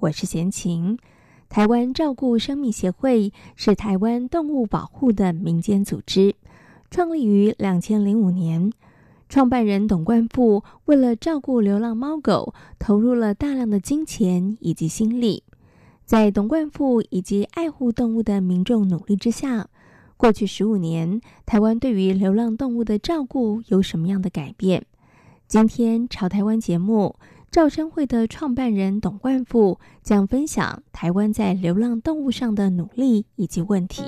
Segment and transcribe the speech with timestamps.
[0.00, 0.96] 我是闲琴。
[1.50, 6.34] 台湾照顾生命协会是台湾动物保护的民间组织，
[6.90, 8.72] 创立于两千零五年。
[9.28, 15.42] 创办人董冠富为了照顾流浪猫狗，投入了大量的金钱以及心力。
[16.06, 19.68] 在董冠富以及爱护动物的民众努力之下，
[20.16, 24.86] 过去十五年，台湾对于流浪动物的照顾有什么样的改变？
[25.46, 27.16] 今天朝台湾节目，
[27.50, 34.04] 赵生会的创办人董冠富将分享台湾在流浪动物上的努力以及问题。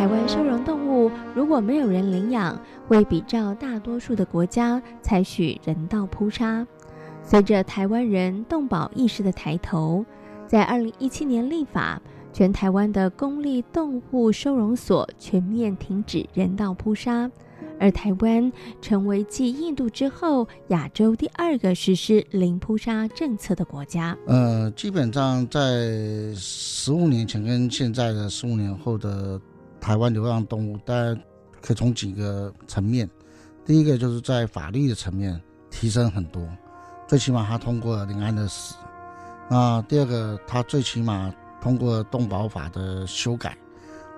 [0.00, 6.66] 台湾收容动物如果没有人领养，会比照大多数的国家采取人道扑杀。
[7.22, 10.02] 随着台湾人动保意识的抬头，
[10.46, 12.00] 在二零一七年立法，
[12.32, 17.30] 全台湾的公立动物收容所全面停止人道扑杀，
[17.78, 24.16] 而台湾成为继印度之后亚洲第二个实施零扑杀政策的国家。
[24.26, 29.38] 呃，基本上在十五年前跟现在的十五年后的
[29.80, 31.18] 台湾流浪动物，大家
[31.60, 33.08] 可以从几个层面。
[33.64, 36.46] 第一个就是在法律的层面提升很多，
[37.08, 38.74] 最起码他通过了零安的死。
[39.48, 43.56] 那第二个，他最起码通过了动保法的修改，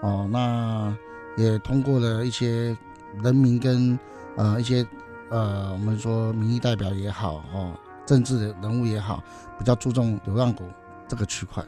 [0.03, 0.97] 哦，那
[1.37, 2.77] 也通过了一些。
[3.23, 3.99] 人民跟
[4.39, 4.83] 呃一些
[5.29, 7.75] 呃我们说民意代表也好哦，
[8.07, 9.23] 政治人物也好，
[9.59, 10.65] 比较注重流浪狗
[11.07, 11.63] 这个区块。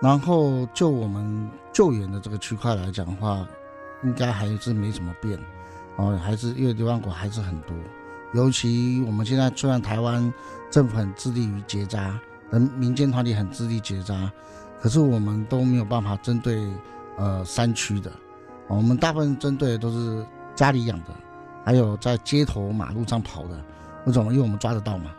[0.00, 3.46] 然后就我们救援的这个区块来讲的话，
[4.02, 5.38] 应该还是没什么变
[5.96, 7.76] 哦，还是因为流浪狗还是很多。
[8.32, 10.32] 尤其我们现在虽然台湾
[10.70, 12.18] 政府很致力于结扎，
[12.50, 14.30] 人民间团体很致力结扎，
[14.80, 16.66] 可是我们都没有办法针对
[17.16, 18.10] 呃山区的，
[18.68, 20.24] 我们大部分针对的都是。
[20.56, 21.06] 家里养的，
[21.64, 23.60] 还有在街头马路上跑的，
[24.06, 24.32] 为什么？
[24.32, 25.10] 因为我们抓得到嘛。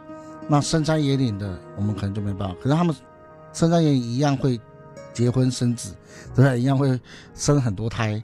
[0.47, 2.55] 那深山野岭的，我们可能就没办法。
[2.63, 2.95] 可是他们
[3.55, 4.59] 深山野岭一样会
[5.13, 5.95] 结婚生子，
[6.35, 6.59] 对不对？
[6.59, 6.99] 一样会
[7.33, 8.21] 生很多胎。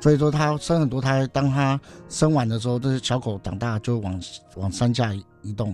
[0.00, 4.18] 所以说，他生很多胎，当他生完的时候，这些小狗长大就往
[4.56, 5.68] 往山下移动，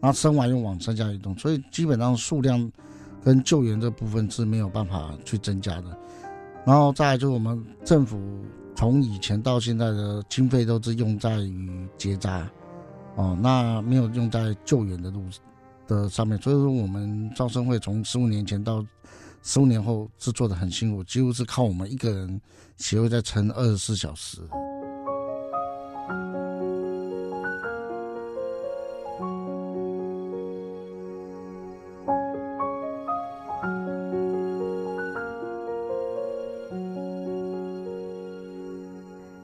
[0.00, 1.36] 然后生完又往山下移动。
[1.36, 2.70] 所以基本上数量
[3.22, 5.98] 跟救援这部分是没有办法去增加的。
[6.64, 8.16] 然后再就是我们政府。
[8.78, 12.46] 从以前到现在的经费都是用在于结扎，
[13.14, 15.40] 哦，那没有用在救援的路上
[15.86, 16.40] 的上面。
[16.40, 18.84] 所以说，我们招生会从十五年前到
[19.42, 22.40] 十五年后是做的很辛苦，几乎是靠我们一个人
[22.76, 24.40] 协会在撑二十四小时。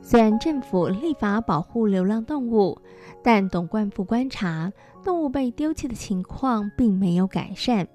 [0.02, 2.78] 虽然政府立法保护流浪动物，
[3.22, 4.72] 但董冠富观察
[5.05, 7.87] 动物被丢弃的情况并没有改善。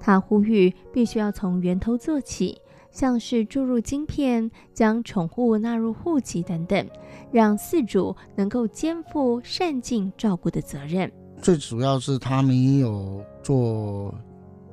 [0.00, 2.60] 他呼吁必须要从源头做起，
[2.90, 6.84] 像是注入晶片、将宠物纳入户籍等等，
[7.30, 11.10] 让饲主能够肩负善尽照顾的责任。
[11.40, 14.14] 最主要是他没有做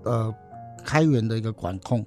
[0.03, 0.33] 呃
[0.83, 2.03] 开源的一个管控，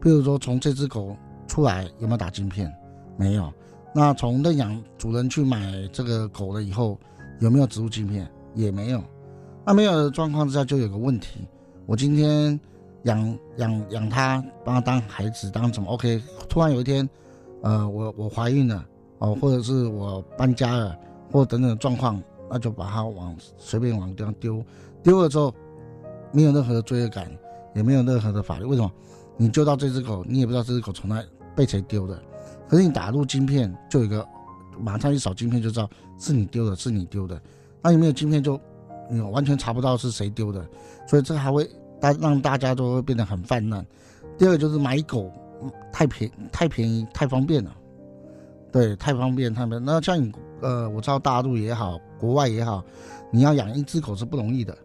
[0.00, 2.72] 比如说从这只狗出来有没有打晶片，
[3.16, 3.52] 没有。
[3.94, 6.98] 那从认养主人去买这个狗了以后，
[7.40, 8.28] 有没有植入晶片？
[8.54, 9.02] 也没有。
[9.64, 11.46] 那没有的状况之下，就有个问题：
[11.86, 12.58] 我今天
[13.04, 16.22] 养养养它，把它当孩子，当什么？OK。
[16.48, 17.08] 突然有一天，
[17.62, 18.84] 呃，我我怀孕了，
[19.18, 20.96] 哦，或者是我搬家了，
[21.32, 24.64] 或等等状况，那就把它往随便往地方丢。
[25.02, 25.52] 丢了之后，
[26.32, 27.30] 没有任何的罪恶感，
[27.74, 28.64] 也没有任何的法律。
[28.64, 28.90] 为什么？
[29.36, 31.20] 你救到这只狗，你也不知道这只狗从哪
[31.56, 32.16] 被谁丢的。
[32.68, 34.24] 可是你打入晶片，就有一个
[34.78, 35.88] 马上一扫晶片就知道
[36.18, 37.40] 是你丢的，是你丢的。
[37.82, 38.60] 那有没有晶片就，
[39.10, 40.66] 你完全查不到是谁丢的，
[41.06, 41.68] 所以这还会
[42.00, 43.84] 大让大家都会变得很泛滥。
[44.38, 45.30] 第二个就是买狗
[45.92, 47.74] 太便太便宜太方便了，
[48.72, 49.84] 对，太方便太便。
[49.84, 52.82] 那像你呃，我知道大陆也好，国外也好，
[53.30, 54.76] 你要养一只狗是不容易的。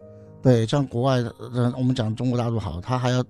[0.42, 1.34] 对，像国外的，
[1.76, 3.22] 我们讲中国大陆好，他还要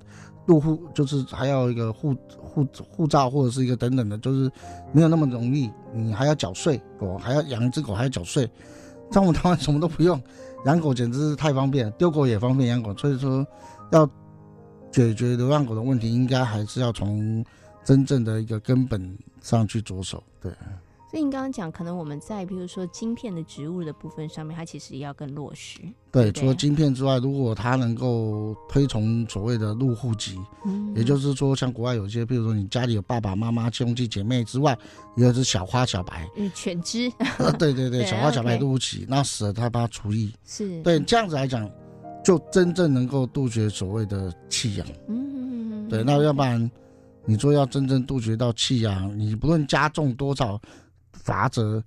[0.46, 4.50] 入户，就是还要一个护护护照或者是一个等等的，就是
[4.92, 5.70] 没有那么容易。
[5.92, 8.48] 你还要缴税，狗还要养一只狗还要缴税。
[9.10, 10.22] 像我们台湾什么都不用，
[10.66, 12.96] 养狗简直是太方便，丢狗也方便养狗。
[12.96, 13.44] 所以说，
[13.90, 14.08] 要
[14.92, 17.44] 解决流浪狗的问题，应该还是要从
[17.84, 20.22] 真正的一个根本上去着手。
[20.40, 20.52] 对。
[21.10, 25.80] 所以你刚刚讲，可能我们在比如说晶片的植物的部分上面，它其实也要更落实。
[26.12, 34.78] 对，对除了晶片之外，如果它能够推崇所谓的入户籍，嗯，也就是说，像国外有些，比如说你家里有爸爸妈妈、兄弟姐妹之外，
[35.16, 41.68] 有一只小花小白，嗯，犬只，呃，对对 对，小花小白入户籍，那死了他帮他除役，是对这样子来讲，
[42.24, 44.86] 就真正能够杜绝所谓的弃养。
[45.08, 46.70] 嗯，对，那要不然
[47.24, 50.56] 你说要真正杜绝到弃养，你不论加重多少。
[51.12, 51.82] 罚则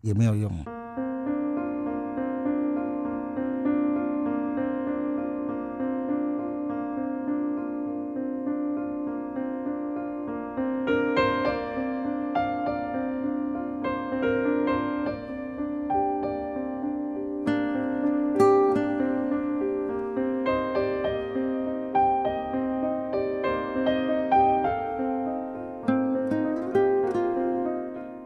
[0.00, 0.81] 也没有用。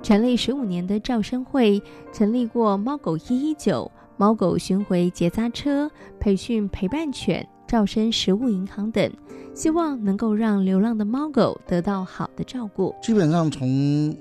[0.06, 1.82] 成立十五年的照生会，
[2.12, 9.12] 成立过猫狗一一九、猫狗巡回结扎车、培训陪伴犬、照生食物银行等，
[9.52, 12.94] 希望能够让流浪的猫狗得到好的照顾。
[13.02, 14.16] 基本上从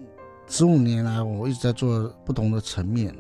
[0.48, 3.16] 十五年来，我一直在做不同的层面。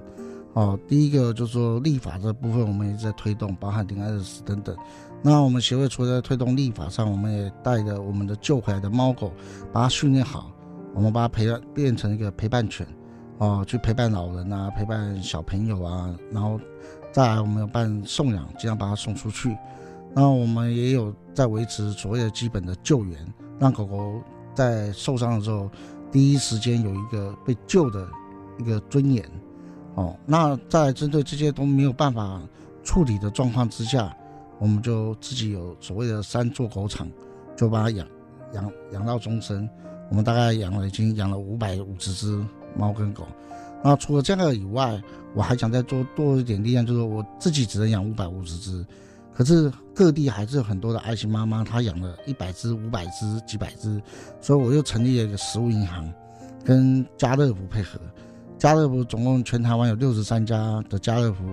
[0.53, 4.75] 哦，第一个就是说立法这部分，我们也在推动，包含零安乐死等等。
[5.21, 9.31] 那我们协会除了在推动立法上，我们也带着我们的救回来的猫狗，
[9.71, 10.50] 把它训练好。
[10.95, 12.88] 我们把它培养变成一个陪伴犬，
[13.38, 16.57] 哦，去陪伴老人啊，陪伴小朋友啊，然后
[17.12, 19.50] 再来我们要办送养，尽量把它送出去。
[20.15, 23.19] 然后我们也有在维持所谓的基本的救援，
[23.59, 24.21] 让狗狗
[24.53, 25.69] 在受伤的时候，
[26.09, 28.07] 第一时间有一个被救的
[28.57, 29.24] 一个尊严。
[29.95, 32.41] 哦，那在针对这些都没有办法
[32.83, 34.15] 处理的状况之下，
[34.59, 37.06] 我们就自己有所谓的三座狗场，
[37.56, 38.07] 就把它养
[38.53, 39.69] 养养到终身。
[40.10, 42.46] 我们大概养了，已经养了五百五十只
[42.78, 43.25] 猫跟狗。
[43.84, 45.02] 那除了这个以外，
[45.34, 48.86] 我还想再做多一点力量，就是我自己只能养五百五十只，
[49.34, 54.02] 可是各地还是有很多的爱心妈妈，她养了一百只、五百只、几百只，
[54.42, 56.12] 所以我又成立了一个食物银行，
[56.63, 58.00] 跟家乐福配合。
[58.58, 61.44] 家乐福总共全台湾有六十三家的家乐福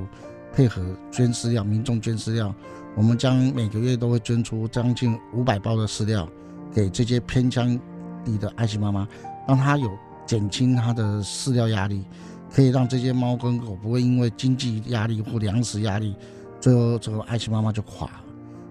[0.55, 2.55] 配合捐饲料，民众捐饲料，
[2.97, 6.27] 我们将每个月都会捐出将近五百包的饲料
[6.73, 7.79] 给这些偏乡。
[8.25, 9.07] 你的爱心妈妈，
[9.47, 9.91] 让她有
[10.25, 12.05] 减轻她的饲料压力，
[12.51, 16.15] 可以让这些猫跟狗不会因为经济压力或粮食压力，
[16.61, 18.25] 最后这个爱心妈妈就垮了。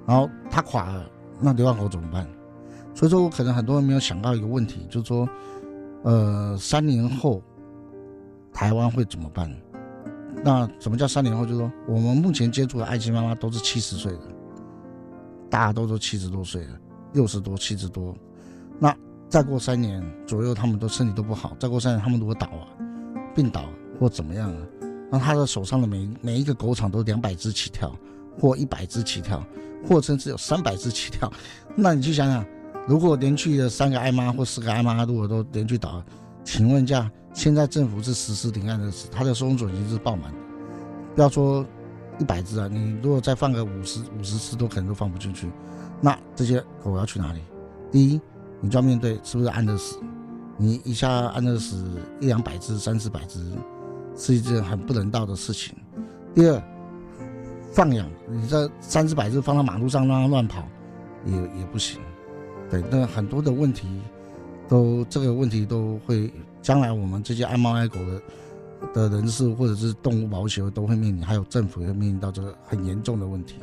[0.05, 1.05] 然后她垮了，
[1.39, 2.27] 那流浪狗怎么办？
[2.93, 5.29] 所以说，我可能很多人没有想到一个问题，就是说，
[6.03, 7.41] 呃，三年后
[8.51, 9.49] 台湾会怎么办？
[10.43, 11.45] 那什么叫三年后？
[11.45, 14.21] 就是说，我们目前接触的爱心妈妈都是七十岁的，
[15.49, 16.79] 大家都都七十多岁了，
[17.13, 18.15] 六十多、七十多，
[18.79, 18.95] 那。
[19.31, 21.55] 再过三年左右，他们都身体都不好。
[21.57, 22.67] 再过三年，他们如果倒啊，
[23.33, 23.63] 病倒
[23.97, 24.57] 或怎么样啊，
[25.09, 27.95] 那他的手上的每每一个狗场都两百只起跳，
[28.37, 29.41] 或一百只起跳，
[29.87, 31.31] 或甚至有三百只起跳。
[31.77, 32.45] 那你去想想，
[32.85, 36.03] 如果连续的三个爱妈或四个爱妈如果都连续倒，
[36.43, 40.29] 请问一下，现在政府是实施零安乐死，他的收容所已经是爆满，
[41.15, 41.65] 不要说
[42.19, 45.49] 一百只啊，你如果再放个五十五十只都可能都放不进去。
[46.01, 47.39] 那这些狗要去哪里？
[47.89, 48.19] 第一。
[48.61, 49.97] 你就要面对是不是安乐死？
[50.57, 51.83] 你一下安乐死
[52.19, 53.43] 一两百只、三四百只，
[54.15, 55.75] 是一件很不人道的事情。
[56.35, 56.63] 第二，
[57.73, 60.63] 放养你这三四百只放到马路上让它乱跑，
[61.25, 61.99] 也也不行。
[62.69, 63.87] 对，那很多的问题
[64.67, 73.55] 都这个问题都会，将来我们这些爱猫爱狗的的人士或者是动物保护协会都会面临，还有政府也会面临到这个很严重的问题。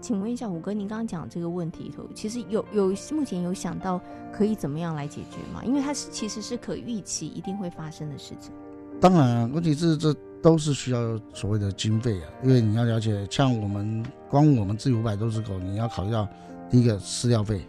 [0.00, 4.00] 请问一下，五哥，您刚刚讲这个问题头，其实有有目前有想到
[4.32, 5.62] 可以怎么样来解决吗？
[5.64, 8.52] 因为它是其实是可预期一定会发生的事情。
[9.00, 16.26] 当然，问题是这都是需要所谓的经费啊，因为你要了解，像我们光我们自己五百多只狗，你要考虑到
[16.70, 17.64] 第一个饲料费，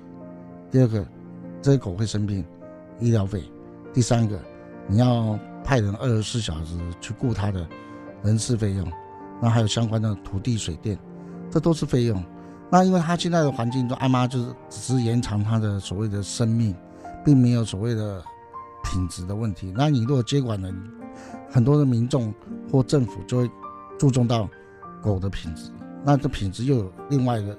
[0.70, 1.06] 第二个
[1.62, 2.46] 这些狗会生病，
[3.00, 3.44] 医疗费，
[3.94, 4.40] 第三个
[4.88, 7.68] 你要派人二十四小时去顾它的
[8.24, 8.92] 人事费用，
[9.42, 10.98] 那还有相关的土地、水电，
[11.52, 12.24] 这都是费用。
[12.72, 16.74] 那因为他现在的环境中，阿妈就是只是延长他的所谓的生命，
[17.26, 18.24] 并没有所谓的
[18.86, 19.74] 品质的问题。
[19.76, 20.74] 那你如果接管了，
[21.52, 22.34] 很多的民众
[22.72, 23.52] 或政府就会
[24.00, 24.50] 注重到
[25.04, 25.70] 狗的品质，
[26.06, 27.58] 那这品质又有另外一个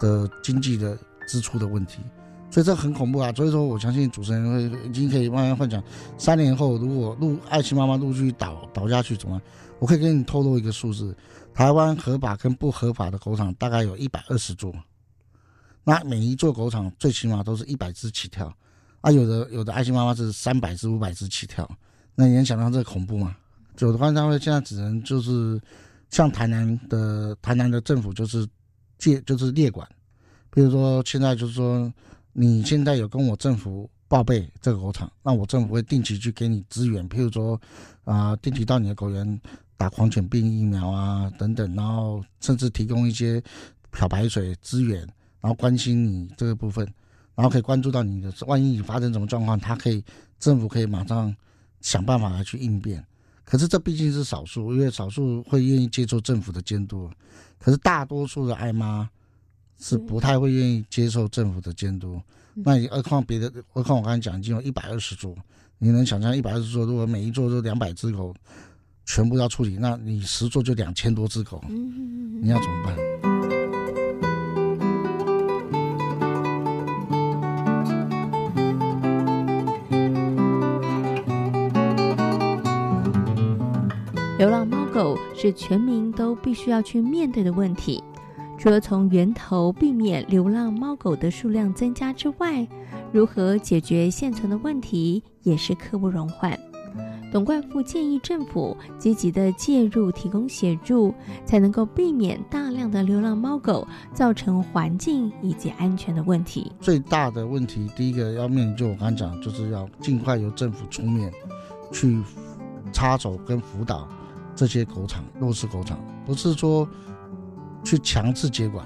[0.00, 1.98] 的经济的支出的问题。
[2.50, 3.30] 所以这很恐怖啊！
[3.36, 5.82] 所以说，我相信主持人会已经可以慢慢幻想，
[6.16, 9.38] 三年后如果陆爱心妈妈陆续倒倒下去怎么？
[9.78, 11.14] 我可以给你透露一个数字：
[11.54, 14.74] 台湾合法跟不合法的狗场大概有一百二十座，
[15.84, 18.52] 那每一座狗场最起码都是一百只起跳，
[19.00, 21.68] 啊，有的有的爱心妈妈是三百只、五百只起跳，
[22.14, 23.36] 那你能想象这个恐怖吗？
[23.78, 25.60] 有的话，他会现在只能就是
[26.10, 28.46] 像台南的台南的政府就是
[28.98, 29.88] 借就是列管，
[30.50, 31.92] 比如说现在就是说。
[32.34, 37.60] 你现在有跟我政府报备这个狗场，那我政府会定期去给你支援，譬如说，
[38.04, 39.40] 啊、定期到你的狗园
[39.78, 43.42] 打狂犬病疫苗啊等等，然后甚至提供一些
[43.90, 45.00] 漂白水资源，
[45.40, 46.86] 然后关心你这个部分，
[47.34, 50.04] 然后可以关注到你的，万一你发生什么状况，他可以
[50.38, 51.34] 政府可以马上
[51.80, 53.02] 想办法来去应变。
[53.44, 57.10] 可是这毕竟是少数，因为少数会愿意接受政府的监督，
[57.58, 59.08] 可是大多数的爱妈。
[59.80, 62.20] 是不太会愿意接受政府的监督，
[62.52, 65.32] 那你何况别的，何况我刚才讲已经有一百二十座，
[65.78, 68.34] 你能想象一百二十座，如果每一座都两百只狗，
[69.10, 72.94] 全部要处理，那你十座就两千多只狗，你要怎么办？
[84.38, 88.04] 流浪猫狗是全民都必须要去面对的问题。
[88.58, 92.68] 除了从源头避免流浪猫狗的数量增加之外，
[93.10, 96.56] 如何解决现存的问题也是刻不容缓。
[97.32, 106.72] 董冠富建议政府积极的介入，提供协助，才能够避免大量的流浪猫狗造成环境以及安全的问题。
[106.80, 111.32] 最大的问题，第一个要面临，就我刚才讲，就是要尽快由政府出面
[111.92, 112.22] 去
[112.92, 114.08] 插手跟辅导
[114.54, 116.88] 这些狗场、弱势狗场，不是说。
[117.84, 118.84] 去强制接管，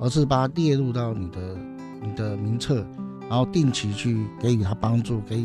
[0.00, 1.56] 而是把它列入到你的
[2.02, 2.84] 你的名册，
[3.28, 5.44] 然后定期去给予它帮助，给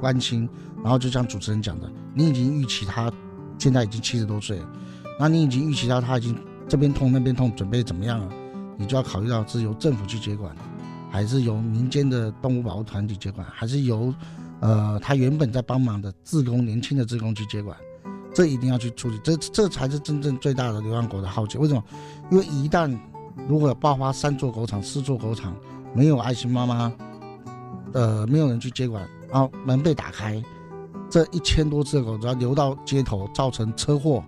[0.00, 0.48] 关心。
[0.82, 3.12] 然后就像主持人讲的，你已经预期他
[3.58, 4.68] 现在已经七十多岁了，
[5.18, 6.36] 那你已经预期到他已经
[6.68, 8.28] 这边痛那边痛，准备怎么样了？
[8.76, 10.54] 你就要考虑到是由政府去接管，
[11.10, 14.14] 还是由民间的动物保护团体接管，还是由
[14.60, 17.76] 呃他原本在帮忙的自工年轻的自工去接管？
[18.32, 21.58] 这一定要去处理，这这才是真正最大的流浪狗的浩劫。
[21.58, 21.82] 为什么？
[22.30, 22.96] 因为一旦
[23.48, 25.56] 如果爆发三座狗场、四座狗场，
[25.92, 26.92] 没有爱心妈妈，
[27.94, 30.42] 呃，没有人去接管，然后门被打开，
[31.10, 34.24] 这一千多只狗只要流到街头，造成车祸、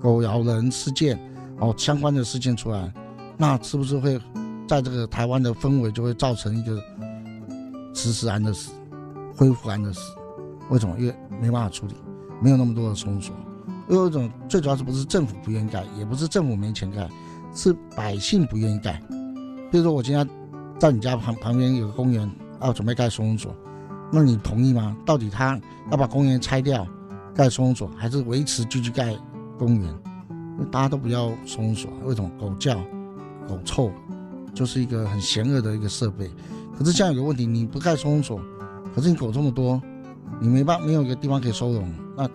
[0.00, 1.18] 狗咬人事件，
[1.58, 2.92] 哦，相关的事件出来，
[3.36, 4.20] 那是不是会
[4.66, 6.80] 在这个台湾的氛围就会造成一个
[7.94, 8.72] 迟迟安乐死、
[9.36, 10.00] 恢复安乐死？
[10.68, 10.96] 为什么？
[10.98, 11.94] 因为没办法处理。
[12.42, 13.32] 没有那么多的松鼠。
[13.88, 17.08] 又，有一种最主要是不是政府不愿意盖，也不是政府没钱盖，
[17.52, 19.02] 是百姓不愿意盖。
[19.70, 20.26] 比如说我今天
[20.78, 22.30] 在你家旁旁边有个公园，
[22.62, 23.54] 要准备盖收容所，
[24.12, 24.96] 那你同意吗？
[25.04, 26.86] 到底他要把公园拆掉
[27.34, 29.16] 盖收容所，还是维持继续盖
[29.58, 29.88] 公园？
[30.28, 32.30] 因为大家都不要收容所，为什么？
[32.38, 32.76] 狗叫、
[33.48, 33.90] 狗臭，
[34.52, 36.30] 就是一个很邪恶的一个设备。
[36.76, 38.40] 可是这样有个问题，你不盖收容所，
[38.94, 39.80] 可是你狗这么多。
[40.42, 42.26] 你没办没有一个地方可以收容，那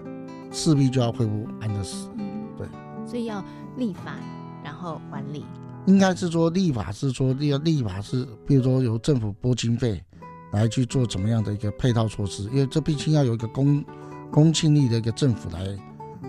[0.52, 2.08] 势必就要恢复安乐死。
[2.56, 2.68] 对，
[3.08, 3.44] 所以要
[3.78, 4.18] 立法，
[4.64, 5.44] 然后管理。
[5.88, 10.04] 应该是说立法是说立立法是，比如说由政府拨经费
[10.52, 13.84] 来去做怎么样的一个配套措施，因为这毕竟要有一个公
[14.32, 15.66] 公信力的一个政府来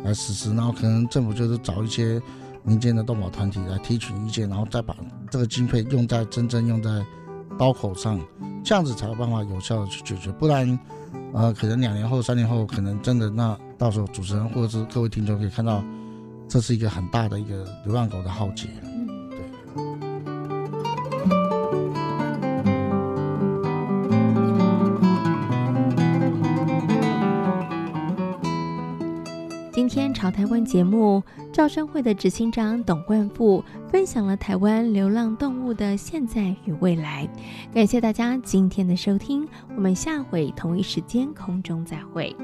[0.04, 2.20] 来实施，然后可能政府就是找一些
[2.62, 4.96] 民间的动保团体来提取意见，然后再把
[5.30, 7.04] 这个经费用在真正用在
[7.58, 8.20] 刀口上，
[8.64, 10.78] 这样子才有办法有效的去解决，不然。
[11.32, 15.84] 呃，可能两年后、三年后，可能真的那到时候主持人或者是各位听众可以看到，
[16.48, 18.68] 这是一个很大的一个流浪狗的浩劫。
[29.76, 37.28] 今天朝台湾节目，照生会的执行长董冠富分享了台湾流浪动物的现在与未来。
[37.74, 42.34] 感谢大家今天的收听，我们下回同一时间空中再会。